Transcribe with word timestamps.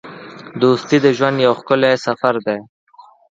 دوستي 0.61 0.97
د 1.05 1.07
ژوند 1.17 1.37
یو 1.45 1.53
ښکلی 1.59 1.93
سفر 2.05 2.35
دی. 2.45 2.59